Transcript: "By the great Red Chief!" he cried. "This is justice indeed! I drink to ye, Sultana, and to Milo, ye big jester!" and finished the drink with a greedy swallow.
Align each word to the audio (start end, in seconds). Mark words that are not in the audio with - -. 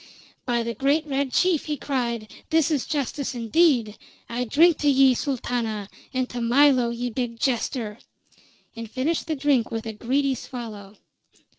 "By 0.47 0.63
the 0.63 0.73
great 0.73 1.05
Red 1.05 1.31
Chief!" 1.31 1.65
he 1.65 1.77
cried. 1.77 2.33
"This 2.49 2.71
is 2.71 2.87
justice 2.87 3.35
indeed! 3.35 3.99
I 4.27 4.45
drink 4.45 4.79
to 4.79 4.89
ye, 4.89 5.13
Sultana, 5.13 5.89
and 6.11 6.27
to 6.29 6.41
Milo, 6.41 6.89
ye 6.89 7.11
big 7.11 7.39
jester!" 7.39 7.99
and 8.75 8.89
finished 8.89 9.27
the 9.27 9.35
drink 9.35 9.69
with 9.69 9.85
a 9.85 9.93
greedy 9.93 10.33
swallow. 10.33 10.95